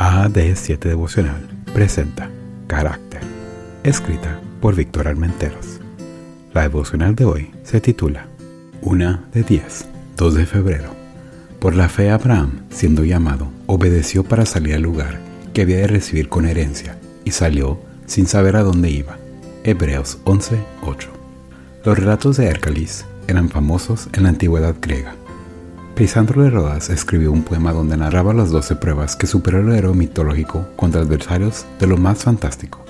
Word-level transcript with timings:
AD7 0.00 0.78
Devocional 0.78 1.46
presenta 1.74 2.30
Carácter, 2.66 3.20
escrita 3.84 4.40
por 4.62 4.74
Víctor 4.74 5.08
Armenteros. 5.08 5.78
La 6.54 6.62
devocional 6.62 7.14
de 7.14 7.26
hoy 7.26 7.50
se 7.64 7.82
titula 7.82 8.26
Una 8.80 9.28
de 9.34 9.42
10, 9.42 9.88
2 10.16 10.34
de 10.36 10.46
febrero. 10.46 10.94
Por 11.58 11.76
la 11.76 11.90
fe 11.90 12.08
Abraham, 12.08 12.62
siendo 12.70 13.04
llamado, 13.04 13.52
obedeció 13.66 14.24
para 14.24 14.46
salir 14.46 14.74
al 14.74 14.80
lugar 14.80 15.20
que 15.52 15.60
había 15.60 15.76
de 15.76 15.88
recibir 15.88 16.30
con 16.30 16.46
herencia 16.46 16.96
y 17.26 17.32
salió 17.32 17.78
sin 18.06 18.26
saber 18.26 18.56
a 18.56 18.62
dónde 18.62 18.88
iba. 18.88 19.18
Hebreos 19.64 20.16
11, 20.24 20.60
8. 20.80 21.10
Los 21.84 21.98
relatos 21.98 22.38
de 22.38 22.46
Hércules 22.46 23.04
eran 23.28 23.50
famosos 23.50 24.08
en 24.14 24.22
la 24.22 24.30
antigüedad 24.30 24.76
griega 24.80 25.14
Lisandro 26.00 26.42
de 26.42 26.48
Rodas 26.48 26.88
escribió 26.88 27.30
un 27.30 27.42
poema 27.42 27.74
donde 27.74 27.94
narraba 27.94 28.32
las 28.32 28.48
12 28.48 28.76
pruebas 28.76 29.16
que 29.16 29.26
superó 29.26 29.58
el 29.58 29.70
héroe 29.70 29.94
mitológico 29.94 30.66
contra 30.74 31.02
adversarios 31.02 31.66
de 31.78 31.86
lo 31.86 31.98
más 31.98 32.24
fantástico. 32.24 32.82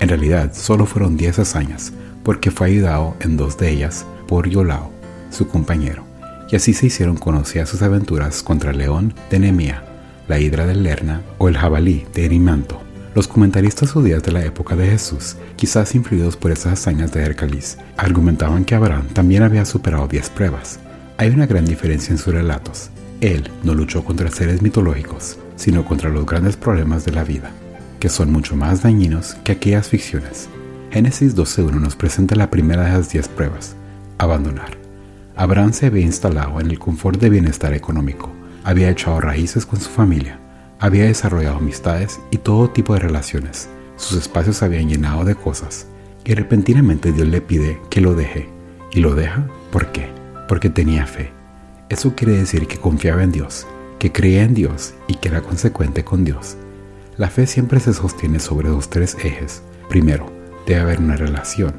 En 0.00 0.08
realidad, 0.08 0.50
solo 0.54 0.86
fueron 0.86 1.18
10 1.18 1.40
hazañas, 1.40 1.92
porque 2.22 2.50
fue 2.50 2.68
ayudado 2.68 3.16
en 3.20 3.36
dos 3.36 3.58
de 3.58 3.68
ellas 3.68 4.06
por 4.26 4.48
Yolao, 4.48 4.90
su 5.28 5.46
compañero, 5.46 6.04
y 6.50 6.56
así 6.56 6.72
se 6.72 6.86
hicieron 6.86 7.18
conocidas 7.18 7.68
sus 7.68 7.82
aventuras 7.82 8.42
contra 8.42 8.70
el 8.70 8.78
león 8.78 9.12
de 9.28 9.40
Nemea, 9.40 9.84
la 10.26 10.38
hidra 10.38 10.64
de 10.66 10.74
Lerna 10.74 11.20
o 11.36 11.50
el 11.50 11.58
jabalí 11.58 12.06
de 12.14 12.24
Erimanto. 12.24 12.80
Los 13.14 13.28
comentaristas 13.28 13.92
judíos 13.92 14.22
de 14.22 14.32
la 14.32 14.42
época 14.42 14.74
de 14.74 14.86
Jesús, 14.86 15.36
quizás 15.56 15.94
influidos 15.94 16.38
por 16.38 16.50
esas 16.50 16.72
hazañas 16.72 17.12
de 17.12 17.24
Hércules, 17.24 17.76
argumentaban 17.98 18.64
que 18.64 18.74
Abraham 18.74 19.08
también 19.12 19.42
había 19.42 19.66
superado 19.66 20.08
10 20.08 20.30
pruebas, 20.30 20.80
hay 21.16 21.30
una 21.30 21.46
gran 21.46 21.64
diferencia 21.64 22.12
en 22.12 22.18
sus 22.18 22.34
relatos. 22.34 22.90
Él 23.20 23.50
no 23.62 23.74
luchó 23.74 24.04
contra 24.04 24.30
seres 24.30 24.62
mitológicos, 24.62 25.38
sino 25.56 25.84
contra 25.84 26.10
los 26.10 26.26
grandes 26.26 26.56
problemas 26.56 27.04
de 27.04 27.12
la 27.12 27.24
vida, 27.24 27.50
que 28.00 28.08
son 28.08 28.32
mucho 28.32 28.56
más 28.56 28.82
dañinos 28.82 29.34
que 29.44 29.52
aquellas 29.52 29.88
ficciones. 29.88 30.48
Génesis 30.90 31.36
12.1 31.36 31.80
nos 31.80 31.96
presenta 31.96 32.34
la 32.34 32.50
primera 32.50 32.84
de 32.84 32.90
las 32.90 33.10
diez 33.10 33.28
pruebas, 33.28 33.76
abandonar. 34.18 34.76
Abraham 35.36 35.72
se 35.72 35.86
había 35.86 36.02
instalado 36.02 36.60
en 36.60 36.70
el 36.70 36.78
confort 36.78 37.20
de 37.20 37.30
bienestar 37.30 37.74
económico, 37.74 38.30
había 38.64 38.90
echado 38.90 39.20
raíces 39.20 39.66
con 39.66 39.80
su 39.80 39.90
familia, 39.90 40.38
había 40.80 41.04
desarrollado 41.04 41.56
amistades 41.56 42.20
y 42.30 42.38
todo 42.38 42.70
tipo 42.70 42.94
de 42.94 43.00
relaciones. 43.00 43.68
Sus 43.96 44.18
espacios 44.18 44.56
se 44.56 44.64
habían 44.64 44.88
llenado 44.88 45.24
de 45.24 45.34
cosas, 45.34 45.86
y 46.24 46.34
repentinamente 46.34 47.12
Dios 47.12 47.28
le 47.28 47.40
pide 47.40 47.80
que 47.90 48.00
lo 48.00 48.14
deje. 48.14 48.48
¿Y 48.92 49.00
lo 49.00 49.14
deja? 49.14 49.46
¿Por 49.72 49.90
qué? 49.92 50.23
Porque 50.48 50.70
tenía 50.70 51.06
fe. 51.06 51.32
Eso 51.88 52.14
quiere 52.14 52.36
decir 52.36 52.66
que 52.66 52.78
confiaba 52.78 53.22
en 53.22 53.32
Dios, 53.32 53.66
que 53.98 54.12
creía 54.12 54.42
en 54.42 54.54
Dios 54.54 54.94
y 55.06 55.16
que 55.16 55.28
era 55.28 55.42
consecuente 55.42 56.04
con 56.04 56.24
Dios. 56.24 56.56
La 57.16 57.28
fe 57.28 57.46
siempre 57.46 57.80
se 57.80 57.92
sostiene 57.92 58.40
sobre 58.40 58.68
dos 58.68 58.90
tres 58.90 59.16
ejes. 59.22 59.62
Primero, 59.88 60.32
debe 60.66 60.80
haber 60.80 60.98
una 60.98 61.16
relación 61.16 61.74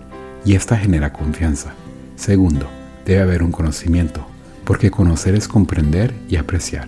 y 0.45 0.55
esta 0.55 0.77
genera 0.77 1.11
confianza. 1.11 1.73
Segundo, 2.15 2.67
debe 3.05 3.21
haber 3.21 3.43
un 3.43 3.51
conocimiento, 3.51 4.25
porque 4.63 4.91
conocer 4.91 5.35
es 5.35 5.47
comprender 5.47 6.13
y 6.29 6.37
apreciar. 6.37 6.87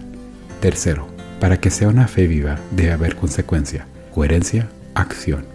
Tercero, 0.61 1.07
para 1.39 1.59
que 1.59 1.69
sea 1.69 1.89
una 1.89 2.07
fe 2.07 2.27
viva 2.27 2.59
debe 2.71 2.93
haber 2.93 3.15
consecuencia, 3.15 3.87
coherencia, 4.13 4.69
acción. 4.95 5.45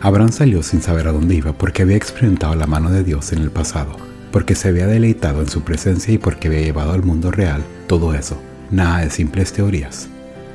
Abraham 0.00 0.32
salió 0.32 0.62
sin 0.62 0.82
saber 0.82 1.08
a 1.08 1.12
dónde 1.12 1.34
iba 1.34 1.52
porque 1.52 1.82
había 1.82 1.96
experimentado 1.96 2.54
la 2.54 2.66
mano 2.66 2.90
de 2.90 3.02
Dios 3.02 3.32
en 3.32 3.40
el 3.40 3.50
pasado 3.50 3.96
porque 4.36 4.54
se 4.54 4.68
había 4.68 4.86
deleitado 4.86 5.40
en 5.40 5.48
su 5.48 5.62
presencia 5.62 6.12
y 6.12 6.18
porque 6.18 6.48
había 6.48 6.60
llevado 6.60 6.92
al 6.92 7.02
mundo 7.02 7.30
real 7.30 7.64
todo 7.86 8.12
eso, 8.12 8.38
nada 8.70 8.98
de 8.98 9.08
simples 9.08 9.50
teorías. 9.54 10.10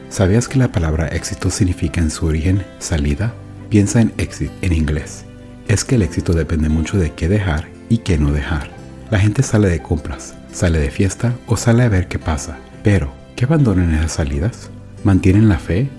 ¿Sabías 0.08 0.48
que 0.48 0.60
la 0.60 0.72
palabra 0.72 1.08
éxito 1.08 1.50
significa 1.50 2.00
en 2.00 2.12
su 2.12 2.28
origen 2.28 2.64
salida? 2.78 3.34
Piensa 3.70 4.00
en 4.00 4.14
exit 4.20 4.52
en 4.62 4.74
inglés. 4.74 5.26
Es 5.68 5.84
que 5.84 5.96
el 5.96 6.04
éxito 6.04 6.34
depende 6.34 6.70
mucho 6.70 7.00
de 7.00 7.14
qué 7.14 7.28
dejar 7.28 7.70
y 7.90 7.98
qué 7.98 8.20
no 8.20 8.32
dejar. 8.32 8.70
La 9.10 9.18
gente 9.18 9.42
sale 9.42 9.68
de 9.68 9.82
compras, 9.82 10.36
sale 10.54 10.78
de 10.78 10.92
fiesta 10.92 11.34
o 11.48 11.58
sale 11.58 11.82
a 11.82 11.90
ver 11.90 12.08
qué 12.08 12.20
pasa. 12.20 12.60
Pero, 12.84 13.12
¿qué 13.36 13.46
abandonan 13.46 13.96
esas 13.96 14.12
salidas? 14.12 14.70
¿Mantienen 15.04 15.50
la 15.50 15.58
fe? 15.58 15.90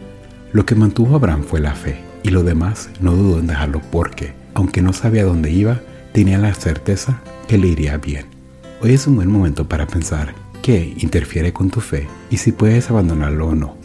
Lo 0.52 0.64
que 0.66 0.76
mantuvo 0.76 1.16
Abraham 1.16 1.42
fue 1.42 1.58
la 1.58 1.74
fe, 1.74 1.96
y 2.22 2.28
lo 2.28 2.44
demás 2.44 2.90
no 3.00 3.16
dudó 3.16 3.40
en 3.40 3.48
dejarlo 3.48 3.82
porque, 3.90 4.34
aunque 4.54 4.82
no 4.82 4.92
sabía 4.92 5.24
dónde 5.24 5.50
iba, 5.50 5.80
tenía 6.12 6.38
la 6.38 6.54
certeza 6.54 7.20
que 7.48 7.58
le 7.58 7.68
iría 7.68 7.96
bien. 7.96 8.26
Hoy 8.80 8.92
es 8.92 9.06
un 9.06 9.16
buen 9.16 9.30
momento 9.30 9.68
para 9.68 9.86
pensar 9.86 10.34
qué 10.62 10.94
interfiere 10.98 11.52
con 11.52 11.70
tu 11.70 11.80
fe 11.80 12.08
y 12.30 12.36
si 12.36 12.52
puedes 12.52 12.90
abandonarlo 12.90 13.48
o 13.48 13.54
no. 13.54 13.76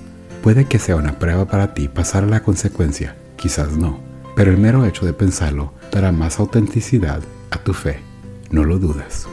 Puede 0.44 0.66
que 0.66 0.80
sea 0.80 0.96
una 0.96 1.20
prueba 1.20 1.46
para 1.46 1.74
ti 1.74 1.88
pasar 1.88 2.24
la 2.24 2.44
consecuencia, 2.44 3.16
quizás 3.38 3.74
no, 3.74 4.00
pero 4.36 4.52
el 4.52 4.58
mero 4.58 4.86
hecho 4.86 5.06
de 5.06 5.14
pensarlo 5.14 5.74
dará 5.92 6.12
más 6.12 6.40
autenticidad 6.40 7.22
a 7.52 7.58
tu 7.60 7.74
fe. 7.74 8.00
No 8.52 8.64
lo 8.64 8.78
dudes. 8.78 9.28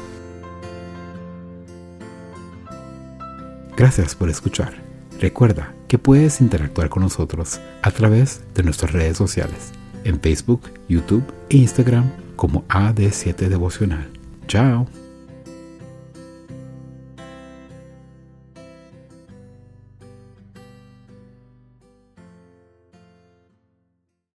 Gracias 3.77 4.15
por 4.15 4.31
escuchar. 4.31 4.73
Recuerda 5.21 5.75
que 5.89 5.99
puedes 5.99 6.41
interactuar 6.41 6.89
con 6.89 7.03
nosotros 7.03 7.61
a 7.83 7.91
través 7.91 8.43
de 8.55 8.63
nuestras 8.63 8.93
redes 8.93 9.17
sociales, 9.17 9.73
en 10.05 10.21
Facebook, 10.21 10.63
YouTube 10.89 11.25
e 11.49 11.59
Instagram 11.59 12.24
como 12.37 12.65
AD7 12.69 13.49
Devocional. 13.49 14.09
Chao. 14.47 14.87